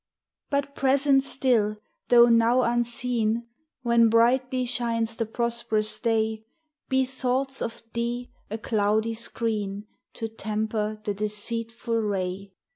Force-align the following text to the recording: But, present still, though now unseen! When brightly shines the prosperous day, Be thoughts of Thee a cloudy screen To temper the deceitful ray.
But, 0.49 0.73
present 0.73 1.21
still, 1.23 1.77
though 2.07 2.25
now 2.25 2.63
unseen! 2.63 3.45
When 3.83 4.09
brightly 4.09 4.65
shines 4.65 5.15
the 5.15 5.27
prosperous 5.27 5.99
day, 5.99 6.43
Be 6.89 7.05
thoughts 7.05 7.61
of 7.61 7.83
Thee 7.93 8.31
a 8.49 8.57
cloudy 8.57 9.13
screen 9.13 9.85
To 10.15 10.27
temper 10.27 10.99
the 11.03 11.13
deceitful 11.13 11.99
ray. 12.01 12.51